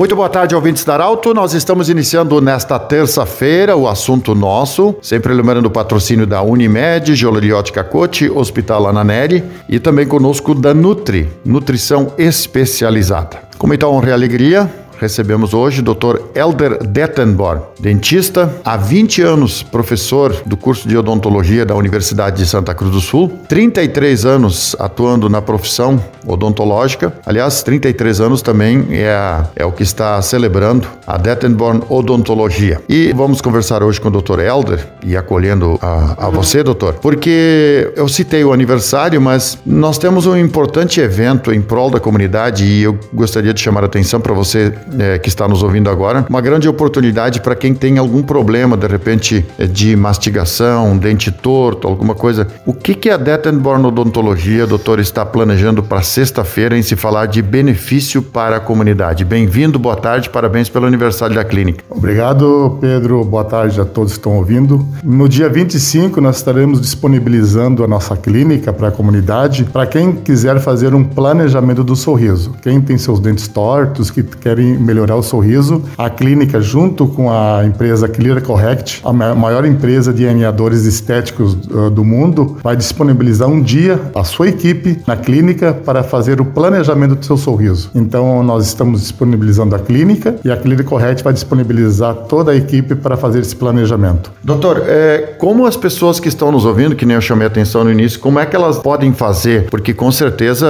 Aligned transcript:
Muito 0.00 0.16
boa 0.16 0.30
tarde, 0.30 0.54
ouvintes 0.54 0.82
da 0.82 0.94
Arauto. 0.94 1.34
Nós 1.34 1.52
estamos 1.52 1.90
iniciando 1.90 2.40
nesta 2.40 2.78
terça-feira 2.78 3.76
o 3.76 3.86
assunto 3.86 4.34
nosso, 4.34 4.94
sempre 5.02 5.34
lembrando 5.34 5.66
o 5.66 5.70
patrocínio 5.70 6.26
da 6.26 6.40
Unimed, 6.40 7.14
Geoleriótica 7.14 7.84
Cote, 7.84 8.30
Hospital 8.30 8.86
Ananeri 8.86 9.44
e 9.68 9.78
também 9.78 10.08
conosco 10.08 10.54
da 10.54 10.72
Nutri, 10.72 11.28
Nutrição 11.44 12.14
Especializada. 12.16 13.42
Com 13.58 13.66
muita 13.66 13.86
honra 13.88 14.08
e 14.08 14.12
alegria, 14.14 14.70
recebemos 15.00 15.54
hoje 15.54 15.80
o 15.80 15.82
Dr. 15.82 16.20
Elder 16.34 16.86
Dettenborn, 16.86 17.62
dentista, 17.78 18.54
há 18.62 18.76
20 18.76 19.22
anos 19.22 19.62
professor 19.62 20.36
do 20.44 20.56
curso 20.56 20.86
de 20.86 20.96
odontologia 20.96 21.64
da 21.64 21.74
Universidade 21.74 22.36
de 22.36 22.46
Santa 22.46 22.74
Cruz 22.74 22.92
do 22.92 23.00
Sul, 23.00 23.32
33 23.48 24.26
anos 24.26 24.76
atuando 24.78 25.28
na 25.30 25.40
profissão 25.40 25.98
odontológica. 26.26 27.14
Aliás, 27.24 27.62
33 27.62 28.20
anos 28.20 28.42
também 28.42 28.86
é, 28.90 29.42
é 29.56 29.64
o 29.64 29.72
que 29.72 29.82
está 29.82 30.20
celebrando 30.20 30.86
a 31.06 31.16
Dettenborn 31.16 31.82
Odontologia. 31.88 32.80
E 32.88 33.12
vamos 33.14 33.40
conversar 33.40 33.82
hoje 33.82 34.00
com 34.00 34.08
o 34.08 34.10
Dr. 34.10 34.40
Elder 34.40 34.86
e 35.02 35.16
acolhendo 35.16 35.78
a, 35.80 36.26
a 36.26 36.30
você, 36.30 36.62
doutor, 36.62 36.94
porque 36.94 37.90
eu 37.96 38.06
citei 38.06 38.44
o 38.44 38.52
aniversário, 38.52 39.20
mas 39.20 39.58
nós 39.64 39.96
temos 39.96 40.26
um 40.26 40.36
importante 40.36 41.00
evento 41.00 41.52
em 41.52 41.62
prol 41.62 41.90
da 41.90 41.98
comunidade 41.98 42.64
e 42.64 42.82
eu 42.82 42.98
gostaria 43.14 43.54
de 43.54 43.60
chamar 43.60 43.82
a 43.82 43.86
atenção 43.86 44.20
para 44.20 44.34
você 44.34 44.74
é, 44.98 45.18
que 45.18 45.28
está 45.28 45.46
nos 45.46 45.62
ouvindo 45.62 45.90
agora, 45.90 46.24
uma 46.28 46.40
grande 46.40 46.68
oportunidade 46.68 47.40
para 47.40 47.54
quem 47.54 47.74
tem 47.74 47.98
algum 47.98 48.22
problema, 48.22 48.76
de 48.76 48.86
repente, 48.86 49.44
é, 49.58 49.66
de 49.66 49.96
mastigação, 49.96 50.96
dente 50.96 51.30
torto, 51.30 51.86
alguma 51.86 52.14
coisa. 52.14 52.46
O 52.66 52.72
que, 52.72 52.94
que 52.94 53.10
a 53.10 53.16
Dettenborn 53.16 53.86
Odontologia, 53.86 54.66
doutor, 54.66 54.98
está 54.98 55.24
planejando 55.24 55.82
para 55.82 56.02
sexta-feira 56.02 56.76
em 56.76 56.82
se 56.82 56.96
falar 56.96 57.26
de 57.26 57.42
benefício 57.42 58.22
para 58.22 58.56
a 58.56 58.60
comunidade? 58.60 59.24
Bem-vindo, 59.24 59.78
boa 59.78 59.96
tarde, 59.96 60.30
parabéns 60.30 60.68
pelo 60.68 60.86
aniversário 60.86 61.34
da 61.34 61.44
clínica. 61.44 61.84
Obrigado, 61.88 62.78
Pedro. 62.80 63.24
Boa 63.24 63.44
tarde 63.44 63.80
a 63.80 63.84
todos 63.84 64.12
que 64.12 64.18
estão 64.18 64.36
ouvindo. 64.36 64.86
No 65.04 65.28
dia 65.28 65.48
25, 65.48 66.20
nós 66.20 66.36
estaremos 66.36 66.80
disponibilizando 66.80 67.84
a 67.84 67.88
nossa 67.88 68.16
clínica 68.16 68.72
para 68.72 68.88
a 68.88 68.90
comunidade, 68.90 69.64
para 69.64 69.86
quem 69.86 70.12
quiser 70.12 70.60
fazer 70.60 70.94
um 70.94 71.04
planejamento 71.04 71.84
do 71.84 71.94
sorriso. 71.94 72.54
Quem 72.62 72.80
tem 72.80 72.96
seus 72.98 73.20
dentes 73.20 73.48
tortos, 73.48 74.10
que 74.10 74.22
querem 74.22 74.79
melhorar 74.80 75.16
o 75.16 75.22
sorriso, 75.22 75.82
a 75.96 76.08
clínica, 76.08 76.60
junto 76.60 77.06
com 77.06 77.30
a 77.30 77.64
empresa 77.64 78.08
Clear 78.08 78.42
Correct, 78.42 79.00
a 79.04 79.12
maior 79.12 79.64
empresa 79.64 80.12
de 80.12 80.26
alinhadores 80.26 80.84
estéticos 80.84 81.54
uh, 81.70 81.90
do 81.90 82.04
mundo, 82.04 82.58
vai 82.62 82.76
disponibilizar 82.76 83.48
um 83.48 83.60
dia 83.60 84.00
a 84.14 84.24
sua 84.24 84.48
equipe 84.48 84.98
na 85.06 85.16
clínica 85.16 85.72
para 85.72 86.02
fazer 86.02 86.40
o 86.40 86.44
planejamento 86.44 87.14
do 87.14 87.24
seu 87.24 87.36
sorriso. 87.36 87.90
Então, 87.94 88.42
nós 88.42 88.66
estamos 88.66 89.02
disponibilizando 89.02 89.74
a 89.74 89.78
clínica 89.78 90.36
e 90.44 90.50
a 90.50 90.56
Clear 90.56 90.84
Correct 90.84 91.22
vai 91.22 91.32
disponibilizar 91.32 92.14
toda 92.14 92.52
a 92.52 92.56
equipe 92.56 92.94
para 92.94 93.16
fazer 93.16 93.40
esse 93.40 93.54
planejamento. 93.54 94.32
Doutor, 94.42 94.82
é, 94.86 95.34
como 95.38 95.66
as 95.66 95.76
pessoas 95.76 96.18
que 96.20 96.28
estão 96.28 96.50
nos 96.52 96.64
ouvindo, 96.64 96.94
que 96.96 97.04
nem 97.04 97.14
eu 97.14 97.20
chamei 97.20 97.46
a 97.46 97.50
atenção 97.50 97.84
no 97.84 97.90
início, 97.90 98.18
como 98.20 98.38
é 98.38 98.46
que 98.46 98.56
elas 98.56 98.78
podem 98.78 99.12
fazer? 99.12 99.68
Porque 99.70 99.92
com 99.92 100.10
certeza 100.10 100.66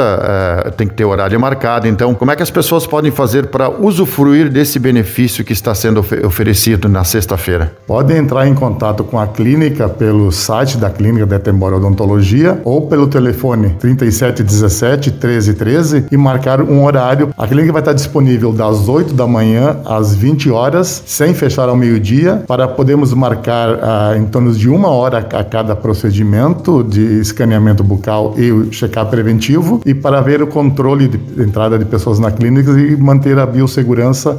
é, 0.67 0.71
tem 0.71 0.87
que 0.87 0.95
ter 0.95 1.05
horário 1.05 1.39
marcado. 1.39 1.87
Então, 1.87 2.15
como 2.15 2.31
é 2.31 2.37
que 2.37 2.43
as 2.43 2.51
pessoas 2.51 2.87
podem 2.87 3.11
fazer 3.11 3.47
para 3.47 3.69
usufruir 3.91 4.49
desse 4.49 4.79
benefício 4.79 5.45
que 5.45 5.53
está 5.53 5.75
sendo 5.75 6.05
oferecido 6.25 6.89
na 6.89 7.03
sexta-feira? 7.03 7.73
Podem 7.87 8.19
entrar 8.19 8.47
em 8.47 8.55
contato 8.55 9.03
com 9.03 9.19
a 9.19 9.27
clínica 9.27 9.89
pelo 9.89 10.31
site 10.31 10.79
da 10.79 10.89
clínica 10.89 11.27
da 11.27 11.37
Etembora 11.37 11.77
Odontologia 11.77 12.61
ou 12.65 12.87
pelo 12.87 13.09
telefone 13.09 13.71
3717 13.81 15.11
1313 15.11 16.05
e 16.11 16.17
marcar 16.17 16.63
um 16.63 16.85
horário. 16.85 17.31
A 17.37 17.47
clínica 17.49 17.73
vai 17.73 17.83
estar 17.83 17.93
disponível 17.93 18.53
das 18.53 18.89
8 18.89 19.13
da 19.13 19.27
manhã 19.27 19.79
às 19.85 20.15
20 20.15 20.51
horas, 20.51 21.03
sem 21.05 21.35
fechar 21.35 21.69
ao 21.69 21.77
meio-dia, 21.77 22.45
para 22.47 22.69
podermos 22.69 23.13
marcar 23.13 23.79
ah, 23.83 24.17
em 24.17 24.25
torno 24.27 24.53
de 24.53 24.69
uma 24.69 24.89
hora 24.89 25.19
a 25.19 25.45
cada 25.45 25.75
procedimento 25.75 26.85
de 26.85 27.21
escaneamento 27.21 27.83
bucal 27.83 28.35
e 28.39 28.71
check-up 28.71 29.11
preventivo 29.11 29.81
e 29.85 29.95
para 29.95 30.21
ver 30.21 30.43
o 30.43 30.47
controle 30.47 31.09
de 31.09 31.43
entrada 31.43 31.77
de 31.77 31.85
pessoas 31.85 32.21
na 32.21 32.31
clínica 32.31 32.71
e 32.71 32.97
manter 32.97 33.37
a 33.39 33.47
biossegurança 33.47 33.80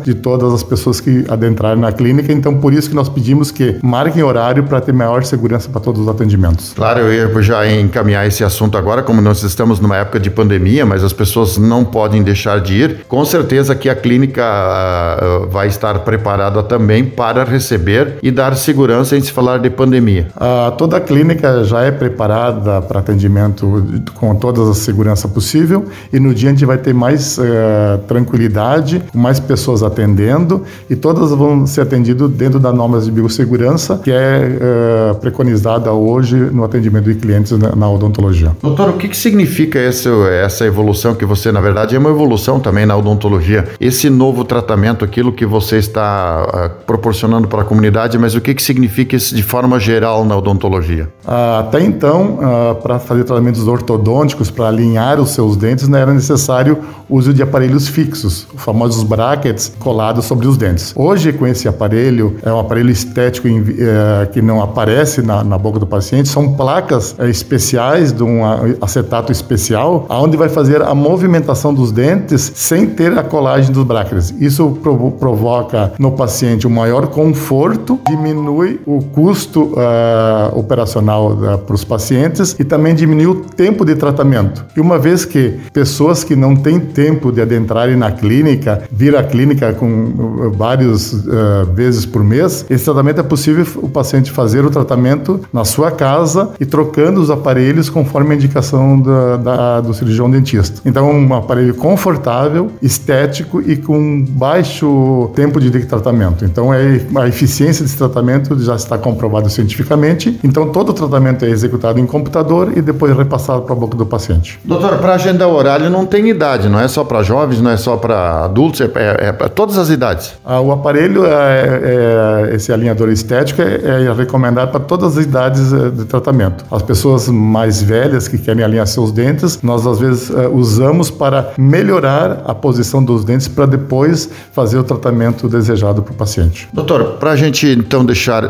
de 0.04 0.14
todas 0.14 0.54
as 0.54 0.64
pessoas 0.64 1.00
que 1.00 1.26
adentrarem 1.28 1.80
na 1.80 1.92
clínica. 1.92 2.32
Então, 2.32 2.56
por 2.56 2.74
isso 2.74 2.90
que 2.90 2.96
nós 2.96 3.10
pedimos 3.10 3.52
que 3.52 3.78
marquem 3.82 4.24
horário 4.24 4.64
para 4.64 4.82
ter 4.82 4.94
maior 4.94 5.24
segurança 5.24 5.70
para 5.70 5.82
todos 5.82 6.02
os 6.02 6.08
atendimentos. 6.08 6.74
Claro, 6.74 7.02
eu 7.02 7.14
ia 7.14 7.42
já 7.42 7.70
encaminhar 7.72 8.28
esse 8.28 8.44
assunto 8.44 8.78
agora, 8.78 9.02
como 9.02 9.22
nós 9.22 9.44
estamos 9.44 9.80
numa 9.80 9.98
época 9.98 10.20
de 10.20 10.30
pandemia, 10.30 10.86
mas 10.86 11.04
as 11.04 11.14
pessoas 11.14 11.58
não 11.58 11.84
podem 11.84 12.24
deixar 12.24 12.60
de 12.60 12.74
ir. 12.74 13.06
Com 13.08 13.24
certeza 13.26 13.76
que 13.76 13.90
a 13.90 13.96
clínica 13.96 14.44
uh, 14.44 15.50
vai 15.50 15.68
estar 15.68 16.00
preparada 16.00 16.62
também 16.64 17.06
para 17.06 17.44
receber 17.44 18.18
e 18.22 18.32
dar 18.32 18.56
segurança 18.56 19.18
em 19.18 19.22
se 19.22 19.32
falar 19.32 19.60
de 19.60 19.70
pandemia. 19.70 20.28
Uh, 20.36 20.72
toda 20.78 20.98
a 20.98 21.02
clínica 21.02 21.64
já 21.64 21.82
é 21.82 21.92
preparada 21.92 22.82
para 22.82 23.00
atendimento 23.00 23.84
com 24.16 24.36
toda 24.36 24.72
a 24.72 24.74
segurança 24.74 25.28
possível 25.28 25.86
e 26.12 26.20
no 26.20 26.34
dia 26.34 26.50
a 26.50 26.52
gente 26.52 26.66
vai 26.66 26.78
ter 26.78 26.94
mais 26.94 27.38
uh, 27.38 27.98
tranquilidade, 28.08 29.02
mais 29.14 29.31
pessoas 29.40 29.84
atendendo 29.84 30.64
e 30.90 30.96
todas 30.96 31.32
vão 31.32 31.66
ser 31.66 31.82
atendidas 31.82 32.30
dentro 32.30 32.60
das 32.60 32.74
normas 32.74 33.06
de 33.06 33.12
biossegurança 33.12 34.00
que 34.04 34.12
é 34.12 35.12
uh, 35.12 35.16
preconizada 35.16 35.92
hoje 35.92 36.36
no 36.36 36.64
atendimento 36.64 37.06
de 37.06 37.16
clientes 37.16 37.52
na, 37.52 37.76
na 37.76 37.90
odontologia. 37.90 38.52
Doutor, 38.62 38.90
o 38.90 38.94
que, 38.94 39.08
que 39.08 39.18
significa 39.18 39.80
esse, 39.80 40.10
essa 40.44 40.66
evolução 40.66 41.16
que 41.16 41.26
você, 41.26 41.52
na 41.52 41.62
verdade, 41.62 41.96
é 41.96 42.00
uma 42.00 42.10
evolução 42.10 42.60
também 42.60 42.86
na 42.86 42.96
odontologia? 42.96 43.68
Esse 43.80 44.10
novo 44.10 44.44
tratamento, 44.44 45.04
aquilo 45.06 45.32
que 45.32 45.46
você 45.46 45.78
está 45.78 46.48
uh, 46.48 46.86
proporcionando 46.86 47.48
para 47.48 47.62
a 47.62 47.66
comunidade, 47.66 48.18
mas 48.18 48.36
o 48.36 48.42
que, 48.42 48.54
que 48.54 48.64
significa 48.64 49.16
isso 49.16 49.36
de 49.36 49.44
forma 49.44 49.80
geral 49.80 50.26
na 50.26 50.36
odontologia? 50.38 51.10
Uh, 51.26 51.60
até 51.60 51.82
então, 51.82 52.40
para 52.82 53.00
fazer 53.00 53.24
tratamentos 53.24 53.68
ortodônticos, 53.68 54.50
para 54.50 54.68
alinhar 54.68 55.20
os 55.20 55.32
seus 55.32 55.56
dentes, 55.56 55.88
não 55.88 55.98
era 55.98 56.14
necessário 56.14 56.80
o 57.10 57.18
uso 57.18 57.34
de 57.34 57.44
aparelhos 57.44 57.88
fixos, 57.88 58.48
os 58.54 58.62
famosos 58.62 59.04
brackets 59.22 59.72
colados 59.78 60.26
sobre 60.26 60.48
os 60.48 60.58
dentes. 60.58 60.94
Hoje, 60.96 61.32
com 61.32 61.46
esse 61.46 61.68
aparelho, 61.68 62.38
é 62.44 62.52
um 62.52 62.58
aparelho 62.58 62.90
estético 62.90 63.48
é, 63.48 64.26
que 64.26 64.42
não 64.42 64.64
aparece 64.64 65.22
na, 65.22 65.44
na, 65.44 65.60
boca 65.60 65.78
do 65.78 65.86
paciente, 65.86 66.28
são 66.28 66.54
placas 66.54 67.16
é, 67.20 67.30
especiais 67.30 68.12
de 68.12 68.24
um 68.24 68.42
acetato 68.82 69.32
especial, 69.32 70.08
onde 70.10 70.36
vai 70.36 70.50
fazer 70.50 70.82
a 70.82 70.96
movimentação 70.96 71.72
dos 71.72 71.92
dentes 71.92 72.52
sem 72.56 72.88
ter 72.88 73.16
a 73.16 73.24
colagem 73.24 73.72
dos 73.72 73.84
brackets. 73.84 74.34
Isso 74.40 74.72
provo 74.82 75.12
provoca 75.12 75.94
no 76.00 76.14
paciente 76.14 76.66
um 76.66 76.72
maior 76.72 77.06
conforto, 77.08 78.00
diminui 78.08 78.80
o 78.88 79.04
custo 79.04 79.74
uh, 79.76 80.58
operacional 80.58 81.34
uh, 81.34 81.58
para 81.60 81.76
os 81.76 81.84
pacientes 81.84 82.56
e 82.60 82.64
também 82.64 82.96
diminui 82.96 83.28
o 83.28 83.36
tempo 83.36 83.86
de 83.86 83.94
tratamento. 83.96 84.66
E 84.76 84.82
uma 84.82 84.98
vez 84.98 85.26
que 85.26 85.60
pessoas 85.72 86.24
que 86.24 86.36
não 86.36 86.56
têm 86.56 86.80
tempo 86.80 87.32
de 87.32 87.40
adentrarem 87.40 87.96
na 87.96 88.12
clínica, 88.12 88.82
vir 89.12 89.18
à 89.18 89.24
clínica 89.24 89.74
com 89.74 90.52
várias 90.54 91.14
uh, 91.14 91.66
vezes 91.74 92.06
por 92.06 92.24
mês, 92.24 92.66
esse 92.70 92.86
tratamento 92.86 93.20
é 93.20 93.24
possível 93.24 93.66
o 93.78 93.90
paciente 93.90 94.32
fazer 94.32 94.66
o 94.66 94.70
tratamento 94.70 95.42
na 95.52 95.66
sua 95.66 95.92
casa 95.92 96.52
e 96.60 96.66
trocando 96.66 97.20
os 97.22 97.30
aparelhos 97.30 97.90
conforme 97.90 98.32
a 98.32 98.36
indicação 98.36 99.00
da, 99.00 99.38
da, 99.38 99.82
do 99.82 99.94
cirurgião 99.94 100.30
dentista. 100.30 100.82
Então, 100.86 101.12
um 101.12 101.34
aparelho 101.34 101.74
confortável, 101.76 102.72
estético 102.82 103.62
e 103.62 103.76
com 103.76 104.24
baixo 104.24 105.30
tempo 105.36 105.60
de 105.60 105.72
tratamento. 105.86 106.46
Então, 106.46 106.74
é, 106.74 107.02
a 107.16 107.28
eficiência 107.28 107.84
desse 107.84 107.98
tratamento 107.98 108.58
já 108.60 108.76
está 108.76 108.98
comprovada 108.98 109.50
cientificamente. 109.50 110.40
Então, 110.44 110.70
todo 110.70 110.90
o 110.90 110.94
tratamento 110.94 111.44
é 111.44 111.50
executado 111.50 112.00
em 112.00 112.06
computador 112.06 112.72
e 112.76 112.82
depois 112.82 113.16
repassado 113.16 113.64
para 113.64 113.74
a 113.74 113.76
boca 113.76 113.98
do 113.98 114.06
paciente. 114.06 114.60
Doutor, 114.64 114.98
para 115.00 115.16
agendar 115.16 115.48
o 115.48 115.54
horário 115.54 115.90
não 115.90 116.06
tem 116.06 116.30
idade, 116.30 116.70
não 116.70 116.80
é 116.80 116.88
só 116.88 117.04
para 117.04 117.24
jovens, 117.24 117.60
não 117.62 117.72
é 117.72 117.78
só 117.78 117.98
para 117.98 118.46
adultos, 118.46 118.82
é, 118.82 118.88
é, 119.02 119.28
é 119.28 119.32
para 119.32 119.50
todas 119.50 119.78
as 119.78 119.90
idades. 119.90 120.34
Ah, 120.46 120.60
o 120.60 120.72
aparelho, 120.72 121.26
é, 121.26 122.50
é, 122.52 122.56
esse 122.56 122.72
alinhador 122.72 123.10
estético, 123.10 123.62
é, 123.62 124.06
é 124.06 124.14
recomendado 124.14 124.72
para 124.72 124.80
todas 124.80 125.18
as 125.18 125.26
idades 125.26 125.74
eh, 125.74 125.90
de 125.90 126.06
tratamento. 126.06 126.66
As 126.72 126.82
pessoas 126.82 127.28
mais 127.28 127.82
velhas 127.82 128.28
que 128.28 128.38
querem 128.38 128.64
alinhar 128.64 128.86
seus 128.88 129.12
dentes, 129.12 129.60
nós 129.62 129.86
às 129.86 130.00
vezes 130.00 130.30
uh, 130.30 130.50
usamos 130.54 131.10
para 131.10 131.54
melhorar 131.58 132.44
a 132.46 132.54
posição 132.54 133.04
dos 133.04 133.24
dentes 133.24 133.48
para 133.48 133.66
depois 133.66 134.30
fazer 134.52 134.78
o 134.78 134.84
tratamento 134.84 135.48
desejado 135.48 136.02
para 136.02 136.12
o 136.12 136.16
paciente. 136.16 136.68
Doutor, 136.74 137.18
para 137.20 137.32
a 137.32 137.36
gente 137.36 137.68
então 137.68 138.06
deixar 138.06 138.44
uh, 138.44 138.50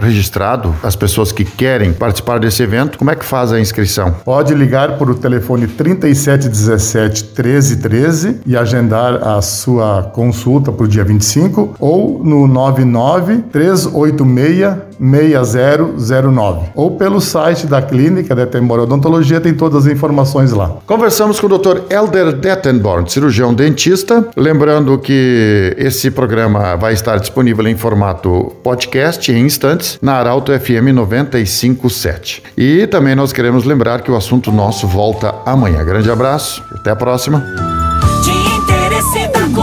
registrado 0.00 0.74
as 0.82 0.96
pessoas 0.96 1.32
que 1.32 1.44
querem 1.44 1.92
participar 1.92 2.38
desse 2.38 2.62
evento, 2.62 2.98
como 2.98 3.10
é 3.10 3.14
que 3.14 3.24
faz 3.24 3.52
a 3.52 3.60
inscrição? 3.60 4.14
Pode 4.24 4.54
ligar 4.54 4.98
por 4.98 5.10
o 5.10 5.14
telefone 5.14 5.66
3717 5.66 7.32
1313 7.36 8.40
e 8.46 8.56
agendar 8.56 9.26
a 9.26 9.40
sua 9.40 9.71
sua 9.72 10.02
consulta 10.02 10.70
para 10.70 10.84
o 10.84 10.88
dia 10.88 11.02
25 11.02 11.76
ou 11.80 12.22
no 12.22 12.46
99 12.46 13.38
386 13.50 14.92
6009 15.00 16.70
ou 16.74 16.92
pelo 16.92 17.20
site 17.20 17.66
da 17.66 17.80
clínica 17.80 18.34
da 18.34 18.42
Odontologia 18.82 19.40
tem 19.40 19.54
todas 19.54 19.86
as 19.86 19.92
informações 19.92 20.52
lá. 20.52 20.76
Conversamos 20.86 21.40
com 21.40 21.46
o 21.46 21.58
Dr. 21.58 21.80
Elder 21.90 22.32
Dettenborn, 22.32 23.10
cirurgião 23.10 23.54
dentista. 23.54 24.28
Lembrando 24.36 24.98
que 24.98 25.74
esse 25.78 26.10
programa 26.10 26.76
vai 26.76 26.92
estar 26.92 27.18
disponível 27.18 27.66
em 27.66 27.76
formato 27.76 28.52
podcast 28.62 29.32
em 29.32 29.44
instantes 29.44 29.98
na 30.02 30.14
Arauto 30.14 30.52
FM 30.52 30.92
957. 30.94 32.42
E 32.56 32.86
também 32.86 33.14
nós 33.14 33.32
queremos 33.32 33.64
lembrar 33.64 34.02
que 34.02 34.10
o 34.10 34.16
assunto 34.16 34.52
nosso 34.52 34.86
volta 34.86 35.34
amanhã. 35.46 35.84
Grande 35.84 36.10
abraço, 36.10 36.62
até 36.74 36.90
a 36.90 36.96
próxima. 36.96 37.44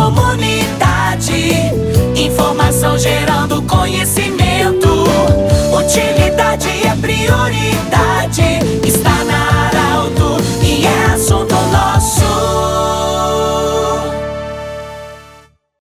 Comunidade, 0.09 1.53
informação 2.15 2.97
gerando 2.97 3.61
conhecimento. 3.61 4.38